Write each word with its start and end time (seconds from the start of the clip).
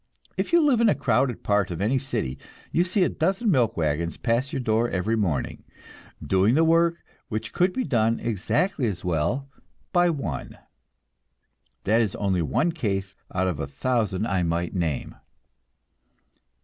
If 0.35 0.51
you 0.51 0.61
live 0.65 0.81
in 0.81 0.89
a 0.89 0.95
crowded 0.95 1.43
part 1.43 1.69
of 1.69 1.79
any 1.79 1.99
city, 1.99 2.39
you 2.71 2.83
see 2.83 3.03
a 3.03 3.09
dozen 3.09 3.51
milk 3.51 3.77
wagons 3.77 4.17
pass 4.17 4.51
your 4.51 4.59
door 4.59 4.89
every 4.89 5.15
morning, 5.15 5.63
doing 6.25 6.55
the 6.55 6.63
work 6.63 7.03
which 7.29 7.53
could 7.53 7.71
be 7.71 7.83
done 7.83 8.19
exactly 8.19 8.87
as 8.87 9.05
well 9.05 9.47
by 9.93 10.09
one. 10.09 10.57
That 11.83 12.01
is 12.01 12.15
only 12.15 12.41
one 12.41 12.71
case 12.71 13.13
out 13.31 13.45
of 13.47 13.59
a 13.59 13.67
thousand 13.67 14.25
I 14.25 14.41
might 14.41 14.73
name. 14.73 15.13